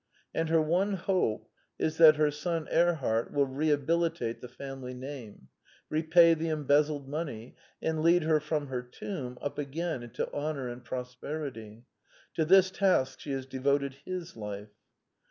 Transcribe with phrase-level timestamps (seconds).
[0.33, 1.47] And her one hope
[1.77, 5.49] is that her son Erhart will rehabilitate the family name;
[5.91, 10.67] repay the embez zled money; and lead her from her tomb up again into honor
[10.69, 11.83] and prosperity.
[12.33, 14.71] To this task she has devoted his life.